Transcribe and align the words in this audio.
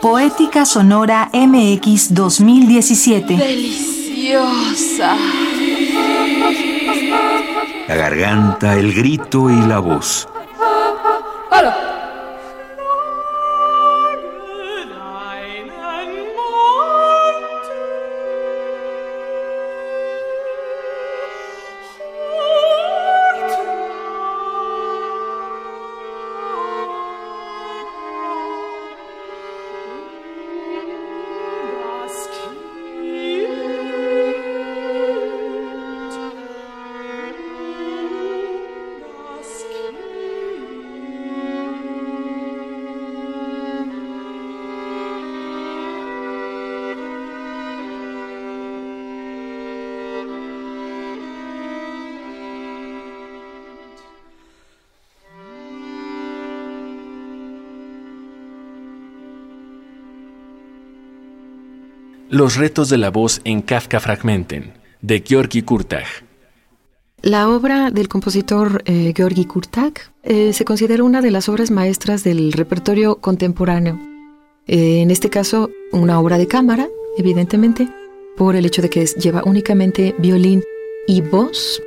Poética 0.00 0.64
Sonora 0.64 1.30
MX 1.32 2.14
2017. 2.14 3.36
Deliciosa. 3.36 5.16
La 7.88 7.94
garganta, 7.96 8.76
el 8.76 8.92
grito 8.92 9.50
y 9.50 9.66
la 9.66 9.78
voz. 9.78 10.28
Los 62.28 62.56
retos 62.56 62.88
de 62.88 62.98
la 62.98 63.10
voz 63.10 63.40
en 63.44 63.62
Kafka 63.62 64.00
Fragmenten, 64.00 64.72
de 65.00 65.22
Georgi 65.24 65.62
Kurtag. 65.62 66.06
La 67.22 67.48
obra 67.48 67.92
del 67.92 68.08
compositor 68.08 68.82
eh, 68.84 69.12
Georgi 69.16 69.44
Kurtag 69.44 69.92
eh, 70.24 70.52
se 70.52 70.64
considera 70.64 71.04
una 71.04 71.22
de 71.22 71.30
las 71.30 71.48
obras 71.48 71.70
maestras 71.70 72.24
del 72.24 72.52
repertorio 72.52 73.20
contemporáneo. 73.20 74.00
Eh, 74.66 75.02
en 75.02 75.12
este 75.12 75.30
caso, 75.30 75.70
una 75.92 76.18
obra 76.18 76.36
de 76.36 76.48
cámara, 76.48 76.88
evidentemente, 77.16 77.88
por 78.36 78.56
el 78.56 78.66
hecho 78.66 78.82
de 78.82 78.90
que 78.90 79.06
lleva 79.06 79.44
únicamente 79.44 80.12
violín 80.18 80.64
y 81.06 81.20
voz. 81.20 81.80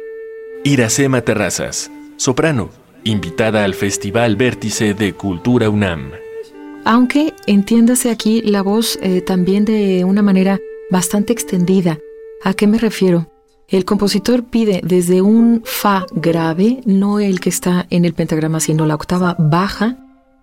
Iracema 0.64 1.20
Terrazas, 1.20 1.92
soprano, 2.16 2.70
invitada 3.04 3.66
al 3.66 3.74
Festival 3.74 4.38
Vértice 4.38 4.94
de 4.94 5.12
Cultura 5.12 5.70
UNAM 5.70 6.12
aunque 6.90 7.36
entiéndase 7.46 8.10
aquí 8.10 8.42
la 8.42 8.64
voz 8.64 8.98
eh, 9.04 9.22
también 9.22 9.64
de 9.64 10.04
una 10.06 10.24
manera 10.24 10.60
bastante 10.90 11.32
extendida. 11.32 12.00
¿A 12.44 12.56
qué 12.56 12.66
me 12.66 12.80
refiero? 12.80 13.30
El 13.68 13.86
compositor 13.86 14.46
pide 14.46 14.82
desde 14.84 15.22
un 15.22 15.62
fa 15.64 16.08
grave, 16.14 16.82
no 16.86 17.20
el 17.20 17.42
que 17.42 17.50
está 17.50 17.86
en 17.92 18.06
el 18.06 18.16
pentagrama, 18.16 18.60
sino 18.60 18.88
la 18.88 18.96
octava 18.96 19.36
baja, 19.38 19.98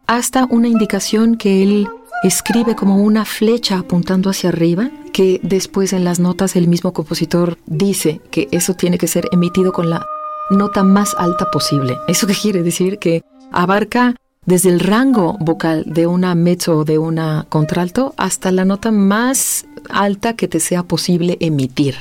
hasta 0.06 0.47
una 0.48 0.69
indicación 0.69 1.36
que 1.36 1.64
él 1.64 1.89
escribe 2.22 2.77
como 2.77 3.02
una 3.02 3.24
flecha 3.24 3.78
apuntando 3.78 4.30
hacia 4.30 4.50
arriba, 4.50 4.92
que 5.12 5.41
después 5.42 5.92
en 5.92 6.05
las 6.05 6.20
notas 6.20 6.55
el 6.55 6.69
mismo 6.69 6.92
compositor 6.92 7.58
dice 7.67 8.20
que 8.30 8.47
eso 8.52 8.74
tiene 8.74 8.98
que 8.98 9.08
ser 9.08 9.28
emitido 9.33 9.72
con 9.72 9.91
la 9.91 10.06
nota 10.50 10.84
más 10.84 11.12
alta 11.19 11.50
posible. 11.50 11.98
¿Eso 12.06 12.28
qué 12.28 12.34
quiere 12.41 12.62
decir? 12.62 13.00
Que 13.00 13.24
abarca 13.50 14.14
desde 14.47 14.70
el 14.70 14.80
rango 14.80 15.36
vocal 15.41 15.84
de 15.86 16.06
una 16.06 16.34
mezzo 16.34 16.78
o 16.78 16.84
de 16.84 16.98
una 16.98 17.47
contralto 17.48 18.14
hasta 18.16 18.52
la 18.52 18.64
nota 18.64 18.91
más 18.91 19.66
alta 19.91 20.34
que 20.34 20.48
te 20.48 20.61
sea 20.61 20.83
posible 20.84 21.36
emitir. 21.40 21.96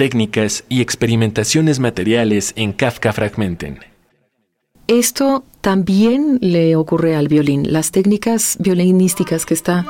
Técnicas 0.00 0.64
y 0.70 0.80
experimentaciones 0.80 1.78
materiales 1.78 2.54
en 2.56 2.72
Kafka 2.72 3.12
Fragmenten. 3.12 3.80
Esto 4.86 5.44
también 5.60 6.38
le 6.40 6.74
ocurre 6.74 7.16
al 7.16 7.28
violín. 7.28 7.70
Las 7.70 7.90
técnicas 7.90 8.56
violinísticas 8.60 9.44
que 9.44 9.52
está 9.52 9.84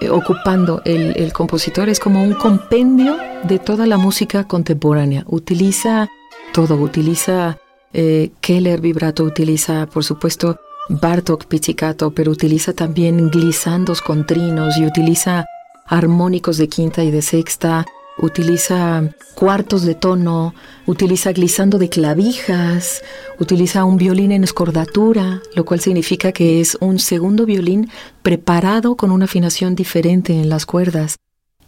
eh, 0.00 0.10
ocupando 0.10 0.80
el, 0.84 1.32
compositor 1.32 1.88
es 1.88 1.98
como 1.98 2.22
un 2.22 2.34
compendio 2.34 3.16
de 3.48 3.58
toda 3.58 3.88
la 3.88 3.96
música 3.96 4.44
contemporánea. 4.44 5.24
Utiliza 5.26 6.06
todo, 6.52 6.76
utiliza 6.76 7.58
eh, 7.92 8.30
Keller 8.40 8.80
vibrato, 8.80 9.24
utiliza 9.24 9.86
por 9.86 10.04
supuesto 10.04 10.60
Bartok 10.88 11.46
pizzicato, 11.46 12.12
pero 12.12 12.30
utiliza 12.30 12.74
también 12.74 13.28
glisandos 13.28 14.02
con 14.02 14.24
trinos 14.24 14.78
y 14.78 14.86
utiliza 14.86 15.46
armónicos 15.84 16.58
de 16.58 16.68
quinta 16.68 17.02
y 17.02 17.10
de 17.10 17.22
sexta, 17.22 17.86
utiliza 18.18 19.08
cuartos 19.34 19.82
de 19.82 19.94
tono, 19.94 20.54
utiliza 20.86 21.32
glissando 21.32 21.78
de 21.78 21.88
clavijas, 21.88 23.02
utiliza 23.38 23.84
un 23.84 23.96
violín 23.96 24.32
en 24.32 24.44
escordatura, 24.44 25.40
lo 25.54 25.64
cual 25.64 25.80
significa 25.80 26.32
que 26.32 26.60
es 26.60 26.76
un 26.80 26.98
segundo 26.98 27.46
violín 27.46 27.90
preparado 28.22 28.96
con 28.96 29.10
una 29.10 29.26
afinación 29.26 29.74
diferente 29.74 30.32
en 30.32 30.48
las 30.48 30.66
cuerdas. 30.66 31.16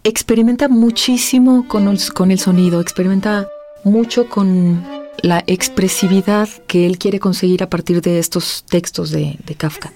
Experimenta 0.03 0.69
muchísimo 0.69 1.67
con 1.69 1.89
el, 1.89 2.39
sonido, 2.39 2.81
experimenta 2.81 3.49
mucho 3.85 4.29
con 4.29 4.83
la 5.23 5.45
expresividad 5.47 6.49
que 6.67 6.87
él 6.87 6.99
quiere 6.99 7.21
conseguir 7.21 7.63
a 7.63 7.69
partir 7.69 8.01
de 8.01 8.19
estos 8.19 8.65
textos 8.69 9.11
de 9.11 9.37
Kafka. 9.57 9.93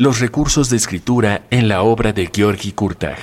Los 0.00 0.18
recursos 0.18 0.70
de 0.70 0.78
escritura 0.78 1.42
en 1.50 1.68
la 1.68 1.82
obra 1.82 2.14
de 2.14 2.30
Georgi 2.34 2.72
Kurtag. 2.72 3.18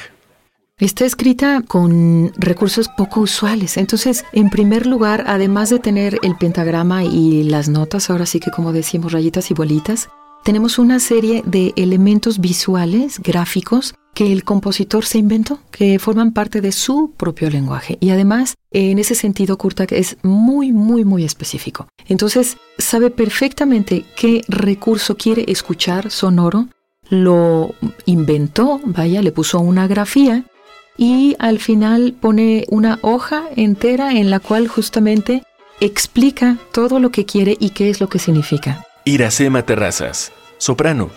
Está 0.78 1.06
escrita 1.06 1.64
con 1.68 2.32
recursos 2.38 2.88
poco 2.88 3.22
usuales. 3.22 3.78
Entonces, 3.78 4.26
en 4.32 4.52
primer 4.52 4.86
lugar, 4.86 5.24
además 5.26 5.72
de 5.72 5.80
tener 5.80 6.20
el 6.22 6.36
pentagrama 6.36 7.04
y 7.04 7.42
las 7.42 7.68
notas, 7.68 8.12
ahora 8.12 8.28
sí 8.28 8.40
que 8.40 8.52
como 8.52 8.74
decimos 8.74 9.12
rayitas 9.12 9.50
y 9.50 9.56
bolitas, 9.56 10.10
tenemos 10.48 10.80
una 10.80 11.02
serie 11.02 11.44
de 11.46 11.74
elementos 11.76 12.40
visuales, 12.40 13.20
gráficos, 13.20 13.96
que 14.14 14.32
el 14.32 14.46
compositor 14.46 15.04
se 15.04 15.18
inventó, 15.18 15.60
que 15.72 16.00
forman 16.00 16.32
parte 16.32 16.62
de 16.62 16.72
su 16.72 17.12
propio 17.18 17.50
lenguaje. 17.50 17.98
Y 18.00 18.12
además, 18.12 18.56
en 18.72 18.98
ese 18.98 19.14
sentido, 19.14 19.58
Kurtak 19.58 19.92
es 19.92 20.16
muy, 20.24 20.72
muy, 20.72 21.04
muy 21.04 21.26
específico. 21.26 21.90
Entonces, 22.08 22.56
sabe 22.78 23.10
perfectamente 23.10 24.06
qué 24.16 24.42
recurso 24.48 25.18
quiere 25.18 25.44
escuchar 25.50 26.12
sonoro, 26.12 26.70
lo 27.10 27.76
inventó, 28.06 28.80
vaya, 28.86 29.22
le 29.22 29.34
puso 29.34 29.60
una 29.60 29.86
grafía 29.86 30.46
y 30.98 31.36
al 31.40 31.60
final 31.60 32.16
pone 32.18 32.64
una 32.70 33.00
hoja 33.02 33.50
entera 33.58 34.14
en 34.14 34.30
la 34.30 34.40
cual 34.40 34.70
justamente 34.70 35.44
explica 35.82 36.58
todo 36.72 37.02
lo 37.02 37.12
que 37.12 37.26
quiere 37.26 37.58
y 37.60 37.72
qué 37.72 37.90
es 37.90 38.00
lo 38.00 38.08
que 38.08 38.20
significa. 38.20 38.88
Iracema 39.08 39.62
Terrazas, 39.62 40.34
soprano. 40.58 41.10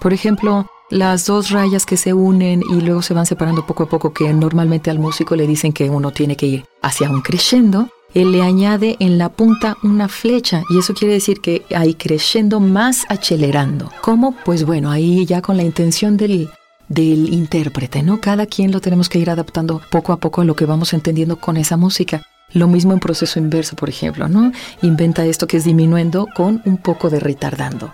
Por 0.00 0.12
ejemplo, 0.12 0.66
las 0.90 1.26
dos 1.26 1.50
rayas 1.50 1.86
que 1.86 1.96
se 1.96 2.12
unen 2.12 2.62
y 2.68 2.80
luego 2.80 3.02
se 3.02 3.14
van 3.14 3.24
separando 3.24 3.66
poco 3.66 3.84
a 3.84 3.88
poco, 3.88 4.12
que 4.12 4.32
normalmente 4.32 4.90
al 4.90 4.98
músico 4.98 5.36
le 5.36 5.46
dicen 5.46 5.72
que 5.72 5.88
uno 5.88 6.10
tiene 6.10 6.36
que 6.36 6.46
ir 6.46 6.64
hacia 6.82 7.10
un 7.10 7.22
crescendo, 7.22 7.88
él 8.14 8.32
le 8.32 8.42
añade 8.42 8.96
en 9.00 9.16
la 9.16 9.30
punta 9.30 9.78
una 9.82 10.08
flecha 10.08 10.64
y 10.68 10.78
eso 10.78 10.92
quiere 10.92 11.14
decir 11.14 11.40
que 11.40 11.64
hay 11.74 11.94
creciendo 11.94 12.60
más 12.60 13.06
acelerando. 13.08 13.90
¿Cómo? 14.02 14.36
Pues 14.44 14.66
bueno, 14.66 14.90
ahí 14.90 15.24
ya 15.24 15.40
con 15.40 15.56
la 15.56 15.62
intención 15.62 16.18
del, 16.18 16.50
del 16.88 17.32
intérprete, 17.32 18.02
¿no? 18.02 18.20
Cada 18.20 18.44
quien 18.44 18.70
lo 18.70 18.82
tenemos 18.82 19.08
que 19.08 19.18
ir 19.18 19.30
adaptando 19.30 19.80
poco 19.90 20.12
a 20.12 20.18
poco 20.18 20.42
a 20.42 20.44
lo 20.44 20.54
que 20.54 20.66
vamos 20.66 20.92
entendiendo 20.92 21.36
con 21.36 21.56
esa 21.56 21.78
música. 21.78 22.22
Lo 22.52 22.68
mismo 22.68 22.92
en 22.92 23.00
proceso 23.00 23.38
inverso, 23.38 23.76
por 23.76 23.88
ejemplo, 23.88 24.28
¿no? 24.28 24.52
Inventa 24.82 25.24
esto 25.24 25.46
que 25.46 25.56
es 25.56 25.64
disminuyendo 25.64 26.26
con 26.36 26.60
un 26.66 26.76
poco 26.76 27.08
de 27.08 27.18
retardando. 27.18 27.92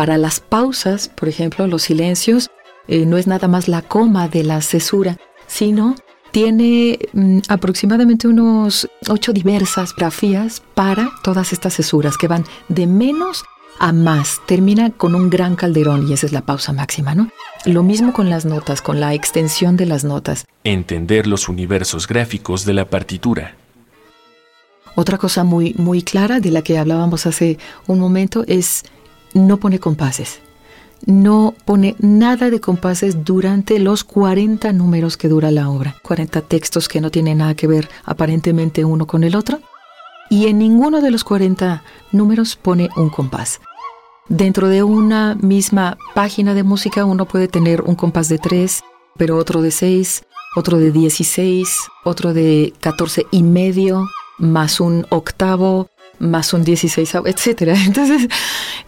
Para 0.00 0.16
las 0.16 0.40
pausas, 0.40 1.10
por 1.10 1.28
ejemplo, 1.28 1.66
los 1.66 1.82
silencios, 1.82 2.48
eh, 2.88 3.04
no 3.04 3.18
es 3.18 3.26
nada 3.26 3.48
más 3.48 3.68
la 3.68 3.82
coma 3.82 4.28
de 4.28 4.44
la 4.44 4.62
cesura, 4.62 5.18
sino 5.46 5.94
tiene 6.30 6.98
mm, 7.12 7.40
aproximadamente 7.48 8.26
unos 8.26 8.88
ocho 9.10 9.34
diversas 9.34 9.94
grafías 9.94 10.62
para 10.74 11.10
todas 11.22 11.52
estas 11.52 11.74
cesuras 11.74 12.16
que 12.16 12.28
van 12.28 12.46
de 12.70 12.86
menos 12.86 13.44
a 13.78 13.92
más. 13.92 14.40
Termina 14.46 14.88
con 14.88 15.14
un 15.14 15.28
gran 15.28 15.54
calderón 15.54 16.08
y 16.08 16.14
esa 16.14 16.24
es 16.24 16.32
la 16.32 16.46
pausa 16.46 16.72
máxima, 16.72 17.14
¿no? 17.14 17.28
Lo 17.66 17.82
mismo 17.82 18.14
con 18.14 18.30
las 18.30 18.46
notas, 18.46 18.80
con 18.80 19.00
la 19.00 19.12
extensión 19.12 19.76
de 19.76 19.84
las 19.84 20.02
notas. 20.02 20.46
Entender 20.64 21.26
los 21.26 21.46
universos 21.46 22.08
gráficos 22.08 22.64
de 22.64 22.72
la 22.72 22.86
partitura. 22.86 23.54
Otra 24.94 25.18
cosa 25.18 25.44
muy, 25.44 25.74
muy 25.76 26.00
clara 26.02 26.40
de 26.40 26.50
la 26.50 26.62
que 26.62 26.78
hablábamos 26.78 27.26
hace 27.26 27.58
un 27.86 28.00
momento 28.00 28.44
es 28.46 28.82
no 29.34 29.58
pone 29.58 29.78
compases. 29.78 30.40
No 31.06 31.54
pone 31.64 31.96
nada 31.98 32.50
de 32.50 32.60
compases 32.60 33.24
durante 33.24 33.78
los 33.78 34.04
40 34.04 34.72
números 34.72 35.16
que 35.16 35.28
dura 35.28 35.50
la 35.50 35.70
obra. 35.70 35.96
40 36.02 36.42
textos 36.42 36.88
que 36.88 37.00
no 37.00 37.10
tienen 37.10 37.38
nada 37.38 37.54
que 37.54 37.66
ver 37.66 37.88
aparentemente 38.04 38.84
uno 38.84 39.06
con 39.06 39.24
el 39.24 39.34
otro. 39.34 39.60
Y 40.28 40.46
en 40.46 40.58
ninguno 40.58 41.00
de 41.00 41.10
los 41.10 41.24
40 41.24 41.82
números 42.12 42.56
pone 42.56 42.90
un 42.96 43.08
compás. 43.08 43.60
Dentro 44.28 44.68
de 44.68 44.82
una 44.84 45.34
misma 45.34 45.98
página 46.14 46.54
de 46.54 46.62
música 46.62 47.04
uno 47.04 47.24
puede 47.26 47.48
tener 47.48 47.82
un 47.82 47.96
compás 47.96 48.28
de 48.28 48.38
3, 48.38 48.82
pero 49.16 49.36
otro 49.36 49.60
de 49.60 49.72
6, 49.72 50.22
otro 50.54 50.78
de 50.78 50.92
16, 50.92 51.68
otro 52.04 52.32
de 52.32 52.72
14 52.80 53.26
y 53.32 53.42
medio, 53.42 54.06
más 54.38 54.80
un 54.80 55.06
octavo, 55.10 55.88
más 56.20 56.52
un 56.52 56.62
16, 56.62 57.16
etcétera. 57.24 57.74
Entonces, 57.84 58.28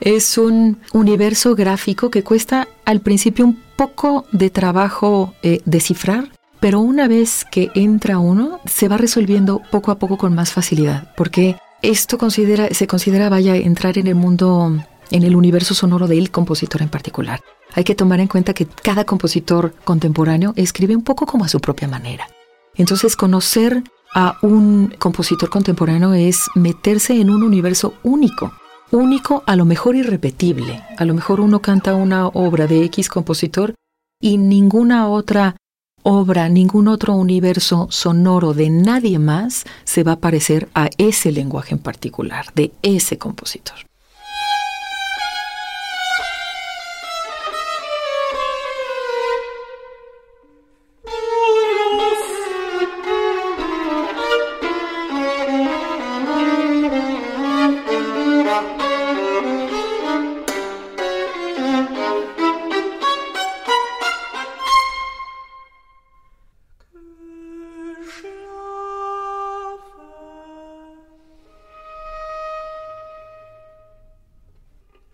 es 0.00 0.38
un 0.38 0.78
universo 0.92 1.56
gráfico 1.56 2.10
que 2.10 2.22
cuesta 2.22 2.68
al 2.84 3.00
principio 3.00 3.44
un 3.44 3.60
poco 3.76 4.26
de 4.30 4.50
trabajo 4.50 5.34
eh, 5.42 5.60
descifrar, 5.64 6.30
pero 6.60 6.78
una 6.78 7.08
vez 7.08 7.44
que 7.50 7.70
entra 7.74 8.18
uno, 8.18 8.60
se 8.66 8.86
va 8.86 8.96
resolviendo 8.96 9.60
poco 9.72 9.90
a 9.90 9.98
poco 9.98 10.16
con 10.16 10.34
más 10.34 10.52
facilidad, 10.52 11.12
porque 11.16 11.56
esto 11.82 12.16
se 12.30 12.86
considera, 12.86 13.28
vaya, 13.28 13.56
entrar 13.56 13.98
en 13.98 14.06
el 14.06 14.14
mundo, 14.14 14.78
en 15.10 15.22
el 15.24 15.34
universo 15.34 15.74
sonoro 15.74 16.06
del 16.06 16.30
compositor 16.30 16.82
en 16.82 16.88
particular. 16.88 17.40
Hay 17.74 17.82
que 17.82 17.96
tomar 17.96 18.20
en 18.20 18.28
cuenta 18.28 18.54
que 18.54 18.66
cada 18.66 19.04
compositor 19.04 19.74
contemporáneo 19.82 20.52
escribe 20.54 20.94
un 20.94 21.02
poco 21.02 21.26
como 21.26 21.44
a 21.44 21.48
su 21.48 21.58
propia 21.58 21.88
manera. 21.88 22.28
Entonces, 22.76 23.16
conocer 23.16 23.82
a 24.14 24.38
un 24.42 24.94
compositor 24.98 25.48
contemporáneo 25.48 26.12
es 26.14 26.48
meterse 26.54 27.20
en 27.20 27.30
un 27.30 27.42
universo 27.42 27.94
único, 28.02 28.52
único 28.90 29.42
a 29.46 29.56
lo 29.56 29.64
mejor 29.64 29.96
irrepetible. 29.96 30.82
A 30.98 31.04
lo 31.04 31.14
mejor 31.14 31.40
uno 31.40 31.60
canta 31.60 31.94
una 31.94 32.26
obra 32.28 32.66
de 32.66 32.84
X 32.84 33.08
compositor 33.08 33.74
y 34.20 34.38
ninguna 34.38 35.08
otra 35.08 35.56
obra, 36.02 36.48
ningún 36.48 36.88
otro 36.88 37.14
universo 37.14 37.88
sonoro 37.90 38.54
de 38.54 38.70
nadie 38.70 39.18
más 39.18 39.64
se 39.84 40.02
va 40.02 40.12
a 40.12 40.20
parecer 40.20 40.68
a 40.74 40.90
ese 40.98 41.32
lenguaje 41.32 41.74
en 41.74 41.80
particular, 41.80 42.46
de 42.54 42.72
ese 42.82 43.18
compositor. 43.18 43.91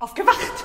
aufgewacht. 0.09 0.58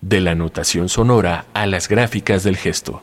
De 0.00 0.20
la 0.20 0.34
notación 0.34 0.88
sonora 0.88 1.46
a 1.54 1.66
las 1.66 1.88
gráficas 1.88 2.44
del 2.44 2.56
gesto. 2.56 3.02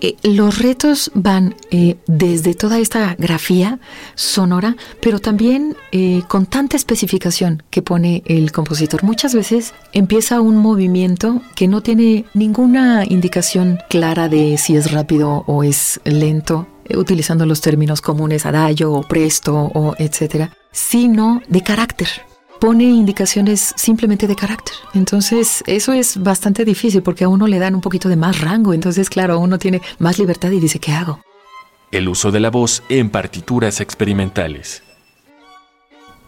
Eh, 0.00 0.16
los 0.22 0.58
retos 0.58 1.10
van 1.14 1.54
eh, 1.70 1.96
desde 2.06 2.54
toda 2.54 2.78
esta 2.78 3.14
grafía 3.16 3.78
sonora, 4.14 4.76
pero 5.00 5.18
también 5.20 5.76
eh, 5.92 6.22
con 6.28 6.46
tanta 6.46 6.76
especificación 6.76 7.62
que 7.70 7.80
pone 7.80 8.22
el 8.26 8.50
compositor. 8.52 9.04
Muchas 9.04 9.34
veces 9.34 9.72
empieza 9.92 10.40
un 10.40 10.56
movimiento 10.56 11.40
que 11.54 11.68
no 11.68 11.80
tiene 11.80 12.24
ninguna 12.34 13.04
indicación 13.08 13.78
clara 13.88 14.28
de 14.28 14.58
si 14.58 14.76
es 14.76 14.90
rápido 14.90 15.44
o 15.46 15.62
es 15.62 16.00
lento, 16.04 16.66
utilizando 16.94 17.46
los 17.46 17.60
términos 17.60 18.00
comunes 18.00 18.46
adagio 18.46 18.92
o 18.92 19.02
presto 19.02 19.54
o 19.74 19.94
etcétera, 19.96 20.52
sino 20.72 21.40
de 21.48 21.62
carácter 21.62 22.08
pone 22.60 22.84
indicaciones 22.84 23.74
simplemente 23.76 24.26
de 24.26 24.36
carácter. 24.36 24.74
Entonces, 24.94 25.62
eso 25.66 25.92
es 25.92 26.22
bastante 26.22 26.64
difícil 26.64 27.02
porque 27.02 27.24
a 27.24 27.28
uno 27.28 27.46
le 27.46 27.58
dan 27.58 27.74
un 27.74 27.80
poquito 27.80 28.08
de 28.08 28.16
más 28.16 28.40
rango. 28.40 28.72
Entonces, 28.72 29.10
claro, 29.10 29.38
uno 29.38 29.58
tiene 29.58 29.82
más 29.98 30.18
libertad 30.18 30.50
y 30.50 30.60
dice, 30.60 30.78
¿qué 30.78 30.92
hago? 30.92 31.20
El 31.90 32.08
uso 32.08 32.32
de 32.32 32.40
la 32.40 32.50
voz 32.50 32.82
en 32.88 33.10
partituras 33.10 33.80
experimentales. 33.80 34.82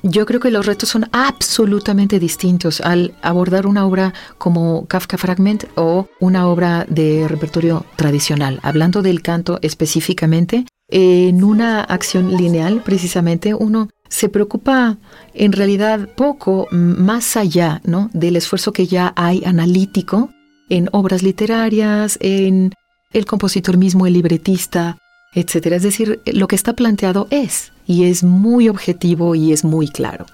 Yo 0.03 0.25
creo 0.25 0.39
que 0.39 0.53
los 0.53 0.67
retos 0.67 0.91
son 0.91 1.09
absolutamente 1.11 2.21
distintos 2.21 2.81
al 2.81 3.15
abordar 3.23 3.67
una 3.67 3.85
obra 3.85 4.15
como 4.39 4.87
Kafka 4.87 5.19
Fragment 5.19 5.65
o 5.75 6.07
una 6.21 6.47
obra 6.47 6.87
de 6.89 7.27
repertorio 7.27 7.85
tradicional. 7.97 8.61
Hablando 8.63 9.03
del 9.03 9.23
canto 9.23 9.59
específicamente, 9.63 10.65
en 10.89 11.43
una 11.43 11.81
acción 11.81 12.37
lineal, 12.37 12.83
precisamente, 12.85 13.55
uno 13.55 13.89
se 14.09 14.29
preocupa 14.29 14.99
en 15.35 15.53
realidad 15.53 16.09
poco 16.17 16.67
más 16.71 17.37
allá 17.37 17.81
¿no? 17.85 18.11
del 18.13 18.37
esfuerzo 18.37 18.73
que 18.73 18.87
ya 18.87 19.13
hay 19.17 19.43
analítico 19.45 20.31
en 20.69 20.89
obras 20.93 21.23
literarias, 21.23 22.19
en 22.21 22.73
el 23.13 23.25
compositor 23.25 23.77
mismo, 23.77 24.07
el 24.07 24.15
libretista, 24.15 24.99
etc. 25.35 25.67
Es 25.67 25.83
decir, 25.83 26.21
lo 26.27 26.49
que 26.49 26.57
está 26.57 26.73
planteado 26.73 27.29
es, 27.31 27.73
y 27.87 28.05
es 28.05 28.25
muy 28.25 28.69
objetivo 28.69 29.35
y 29.35 29.53
es 29.53 29.65
muy 29.65 29.89
claro. 29.89 30.27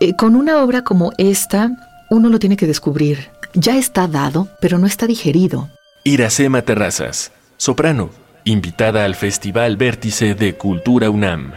Eh, 0.00 0.14
con 0.16 0.36
una 0.36 0.62
obra 0.62 0.82
como 0.82 1.12
esta, 1.18 1.70
uno 2.10 2.28
lo 2.28 2.38
tiene 2.38 2.56
que 2.56 2.66
descubrir. 2.66 3.30
Ya 3.54 3.76
está 3.76 4.08
dado, 4.08 4.48
pero 4.60 4.78
no 4.78 4.86
está 4.86 5.06
digerido. 5.06 5.68
Iracema 6.04 6.62
Terrazas, 6.62 7.32
soprano, 7.56 8.10
invitada 8.44 9.04
al 9.04 9.14
Festival 9.14 9.76
Vértice 9.76 10.34
de 10.34 10.54
Cultura 10.54 11.10
UNAM. 11.10 11.52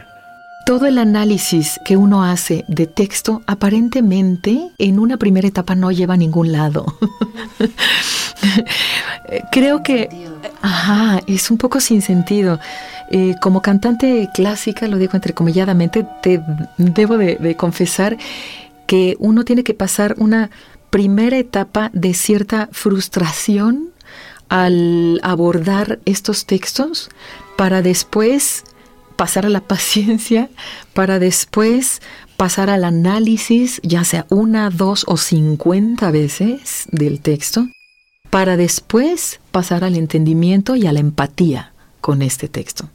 Todo 0.65 0.85
el 0.85 0.97
análisis 0.97 1.79
que 1.85 1.97
uno 1.97 2.23
hace 2.23 2.65
de 2.67 2.87
texto 2.87 3.41
aparentemente 3.47 4.69
en 4.77 4.99
una 4.99 5.17
primera 5.17 5.47
etapa 5.47 5.75
no 5.75 5.91
lleva 5.91 6.13
a 6.13 6.17
ningún 6.17 6.51
lado. 6.51 6.85
Creo 9.51 9.83
que 9.83 10.09
ajá, 10.61 11.21
es 11.27 11.51
un 11.51 11.57
poco 11.57 11.79
sin 11.79 12.01
sentido. 12.01 12.59
Eh, 13.09 13.35
como 13.41 13.61
cantante 13.61 14.29
clásica, 14.33 14.87
lo 14.87 14.97
digo 14.97 15.13
entrecomilladamente, 15.15 16.07
te 16.21 16.41
debo 16.77 17.17
de 17.17 17.55
confesar 17.57 18.17
que 18.87 19.15
uno 19.19 19.43
tiene 19.43 19.63
que 19.63 19.73
pasar 19.73 20.15
una 20.17 20.49
primera 20.89 21.37
etapa 21.37 21.89
de 21.93 22.13
cierta 22.13 22.69
frustración 22.71 23.89
al 24.49 25.19
abordar 25.23 25.99
estos 26.05 26.45
textos 26.45 27.09
para 27.57 27.81
después 27.81 28.65
pasar 29.21 29.45
a 29.45 29.49
la 29.49 29.61
paciencia 29.61 30.49
para 30.93 31.19
después 31.19 32.01
pasar 32.37 32.71
al 32.71 32.83
análisis, 32.83 33.79
ya 33.83 34.03
sea 34.03 34.25
una, 34.29 34.71
dos 34.71 35.05
o 35.07 35.15
cincuenta 35.15 36.09
veces 36.09 36.87
del 36.91 37.21
texto, 37.21 37.67
para 38.31 38.57
después 38.57 39.39
pasar 39.51 39.83
al 39.83 39.95
entendimiento 39.95 40.75
y 40.75 40.87
a 40.87 40.91
la 40.91 41.01
empatía 41.01 41.71
con 42.01 42.23
este 42.23 42.47
texto. 42.47 42.89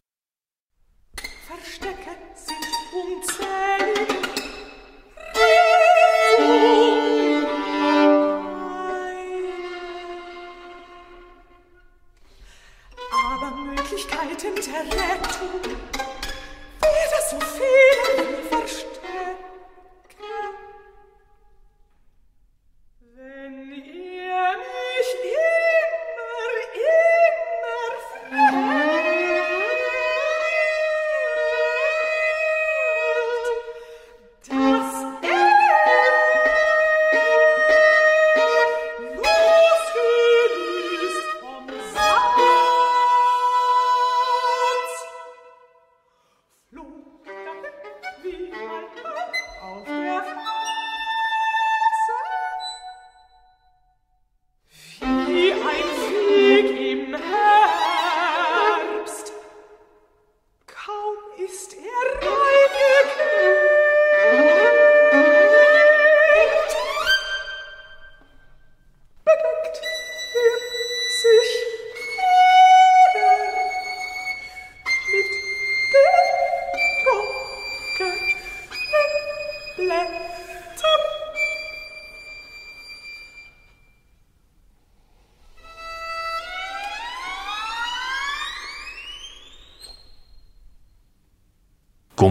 Lung. 46.76 47.05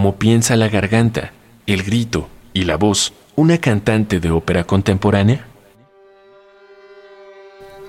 Cómo 0.05 0.19
piensa 0.19 0.55
la 0.55 0.69
garganta, 0.69 1.31
el 1.65 1.81
grito 1.81 2.29
y 2.53 2.65
la 2.65 2.77
voz 2.77 3.11
una 3.35 3.57
cantante 3.57 4.19
de 4.19 4.29
ópera 4.29 4.63
contemporánea? 4.63 5.47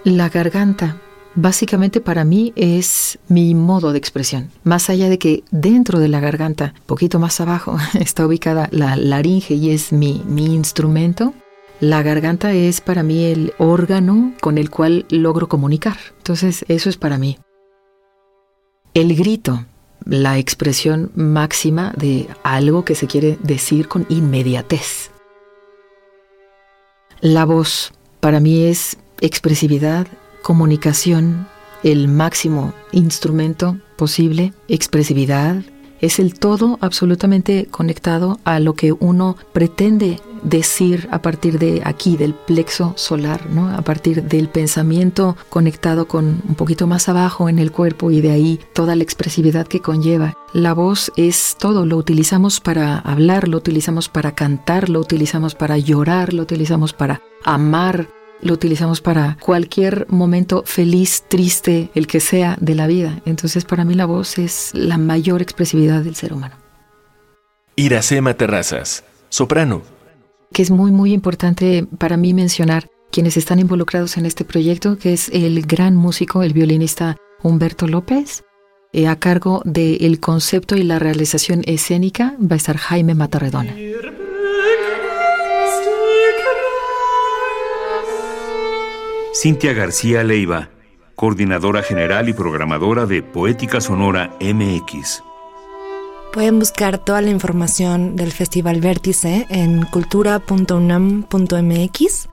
La 0.03 0.31
garganta 0.31 0.97
básicamente 1.35 2.01
para 2.01 2.25
mí 2.25 2.55
es 2.57 3.19
mi 3.29 3.55
modo 3.55 3.93
de 3.93 3.99
expresión. 3.99 4.49
Más 4.65 4.89
allá 4.89 5.11
de 5.11 5.19
que 5.19 5.45
dentro 5.51 5.99
de 5.99 6.09
la 6.09 6.21
garganta, 6.21 6.73
poquito 6.87 7.19
más 7.19 7.39
abajo, 7.43 7.77
está 8.01 8.27
ubicada 8.27 8.71
la 8.73 8.97
laringe 8.97 9.53
y 9.53 9.73
es 9.73 9.93
mi, 9.93 10.23
mi 10.27 10.47
instrumento, 10.55 11.35
la 11.81 12.03
garganta 12.03 12.51
es 12.55 12.81
para 12.81 13.03
mí 13.03 13.25
el 13.25 13.53
órgano 13.59 14.33
con 14.41 14.57
el 14.57 14.71
cual 14.71 15.05
logro 15.11 15.51
comunicar. 15.51 15.99
Entonces, 16.17 16.65
eso 16.69 16.89
es 16.89 16.97
para 16.97 17.19
mí. 17.19 17.37
El 18.95 19.15
grito 19.15 19.67
la 20.07 20.39
expresión 20.39 21.11
máxima 21.15 21.93
de 21.97 22.29
algo 22.43 22.85
que 22.85 22.95
se 22.95 23.07
quiere 23.07 23.39
decir 23.43 23.89
con 23.89 24.07
inmediatez. 24.09 25.11
La 27.21 27.45
voz 27.45 27.93
para 28.21 28.41
mí 28.41 28.65
es 28.65 28.97
expresividad, 29.21 30.07
comunicación, 30.43 31.49
el 31.83 32.09
máximo 32.09 32.73
instrumento 32.93 33.79
posible, 33.97 34.53
expresividad, 34.69 35.63
es 36.01 36.19
el 36.19 36.35
todo 36.35 36.79
absolutamente 36.81 37.67
conectado 37.71 38.39
a 38.45 38.61
lo 38.61 38.75
que 38.75 38.93
uno 38.93 39.37
pretende 39.53 40.21
decir 40.43 41.09
a 41.11 41.23
partir 41.23 41.59
de 41.59 41.83
aquí, 41.85 42.17
del 42.17 42.35
plexo 42.35 42.93
solar, 42.97 43.47
¿no? 43.51 43.69
a 43.69 43.83
partir 43.83 44.23
del 44.23 44.49
pensamiento 44.49 45.37
conectado 45.49 46.07
con 46.07 46.43
un 46.49 46.55
poquito 46.55 46.87
más 46.87 47.09
abajo 47.09 47.49
en 47.49 47.59
el 47.59 47.73
cuerpo 47.73 48.11
y 48.11 48.21
de 48.21 48.31
ahí 48.31 48.61
toda 48.73 48.95
la 48.95 49.03
expresividad 49.03 49.67
que 49.67 49.81
conlleva. 49.81 50.35
La 50.53 50.73
voz 50.73 51.13
es 51.17 51.57
todo, 51.59 51.85
lo 51.85 51.97
utilizamos 51.97 52.61
para 52.61 52.99
hablar, 52.99 53.49
lo 53.49 53.59
utilizamos 53.59 54.09
para 54.09 54.35
cantar, 54.35 54.89
lo 54.89 55.01
utilizamos 55.01 55.55
para 55.55 55.79
llorar, 55.79 56.33
lo 56.33 56.43
utilizamos 56.43 56.93
para 56.93 57.21
amar, 57.45 58.09
lo 58.41 58.55
utilizamos 58.55 59.01
para 59.01 59.37
cualquier 59.41 60.07
momento 60.09 60.63
feliz, 60.67 61.25
triste, 61.29 61.91
el 61.95 62.07
que 62.07 62.21
sea 62.21 62.57
de 62.61 62.75
la 62.75 62.87
vida. 62.87 63.21
Entonces 63.25 63.65
para 63.65 63.85
mí 63.85 63.95
la 63.95 64.07
voz 64.07 64.39
es 64.39 64.71
la 64.75 64.99
mayor 64.99 65.43
expresividad 65.43 66.03
del 66.03 66.15
ser 66.15 66.33
humano. 66.33 66.57
Iracema 67.77 68.35
Terrazas, 68.35 69.05
soprano. 69.29 69.83
Que 70.53 70.63
es 70.63 70.71
muy, 70.71 70.93
muy 70.93 71.13
importante 71.13 71.87
para 71.99 72.17
mí 72.17 72.33
mencionar 72.33 72.89
quienes 73.11 73.37
están 73.37 73.59
involucrados 73.59 74.17
en 74.17 74.27
este 74.27 74.45
proyecto, 74.45 74.99
que 74.99 75.13
es 75.13 75.29
el 75.31 75.63
gran 75.67 75.97
músico, 75.97 76.43
el 76.43 76.53
violinista 76.53 77.17
Humberto 77.43 77.87
López. 77.87 78.45
Eh, 78.93 79.09
a 79.09 79.17
cargo 79.17 79.63
del 79.65 80.21
concepto 80.21 80.77
y 80.77 80.83
la 80.83 80.99
realización 80.99 81.63
escénica 81.67 82.35
va 82.41 82.55
a 82.55 82.57
estar 82.57 82.79
Jaime 82.79 83.15
Matarredona. 83.15 83.75
Cintia 89.39 89.75
García 89.75 90.25
Leiva, 90.25 90.71
coordinadora 91.15 91.83
general 91.83 92.31
y 92.31 92.33
programadora 92.33 93.05
de 93.05 93.23
Poética 93.23 93.83
Sonora 93.83 94.35
MX. 94.41 95.23
Pueden 96.33 96.59
buscar 96.59 96.97
toda 96.97 97.21
la 97.21 97.29
información 97.29 98.17
del 98.17 98.33
Festival 98.33 98.81
Vértice 98.81 99.47
en 99.51 99.85
cultura.unam.mx 99.85 102.29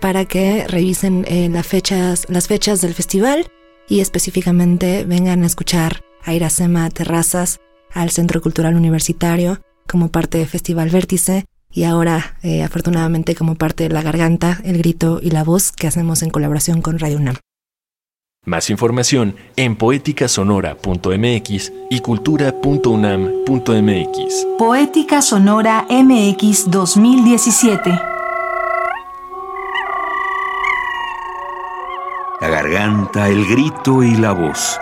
para 0.00 0.24
que 0.24 0.66
revisen 0.66 1.26
eh, 1.28 1.50
las, 1.50 1.66
fechas, 1.66 2.26
del 2.80 2.94
festival 2.94 3.52
y 3.86 4.00
específicamente 4.00 5.04
vengan 5.04 5.42
a 5.42 5.46
escuchar 5.46 6.02
a 6.24 6.32
Iracema 6.32 6.88
Terrazas 6.88 7.60
al 7.92 8.10
Centro 8.10 8.40
Cultural 8.40 8.74
Universitario 8.74 9.60
como 9.86 10.10
parte 10.10 10.38
del 10.38 10.46
Festival 10.46 10.88
Vértice 10.88 11.44
y 11.70 11.84
ahora 11.84 12.36
eh, 12.42 12.62
afortunadamente 12.62 13.34
como 13.34 13.54
parte 13.54 13.84
de 13.84 13.90
la 13.90 14.02
garganta, 14.02 14.60
el 14.64 14.76
grito 14.78 15.20
y 15.22 15.30
la 15.30 15.44
voz 15.44 15.72
que 15.72 15.86
hacemos 15.86 16.22
en 16.22 16.28
colaboración 16.30 16.82
con 16.82 16.98
Radio 16.98 17.18
UNAM. 17.18 17.36
Más 18.44 18.70
información 18.70 19.36
en 19.56 19.76
poeticasonora.mx 19.76 21.72
y 21.90 22.00
cultura.unam.mx. 22.00 24.46
Poética 24.58 25.20
Sonora 25.20 25.86
MX 25.90 26.70
2017. 26.70 28.00
La 32.40 32.48
garganta, 32.48 33.28
el 33.28 33.44
grito 33.46 34.02
y 34.02 34.16
la 34.16 34.32
voz 34.32 34.80